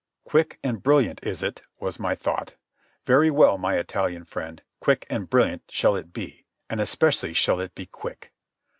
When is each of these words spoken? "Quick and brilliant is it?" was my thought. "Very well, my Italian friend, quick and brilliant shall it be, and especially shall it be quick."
"Quick 0.23 0.57
and 0.63 0.81
brilliant 0.81 1.19
is 1.23 1.43
it?" 1.43 1.61
was 1.79 1.99
my 1.99 2.15
thought. 2.15 2.55
"Very 3.05 3.29
well, 3.29 3.59
my 3.59 3.77
Italian 3.77 4.25
friend, 4.25 4.63
quick 4.79 5.05
and 5.11 5.29
brilliant 5.29 5.61
shall 5.69 5.95
it 5.95 6.11
be, 6.11 6.47
and 6.71 6.81
especially 6.81 7.33
shall 7.33 7.59
it 7.59 7.75
be 7.75 7.85
quick." 7.85 8.33